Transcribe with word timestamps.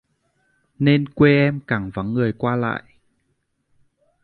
nên 0.79 1.09
quê 1.09 1.31
em 1.35 1.59
càng 1.67 1.91
vắng 1.93 2.13
người 2.13 2.33
qua 2.37 2.55
lại 2.55 2.83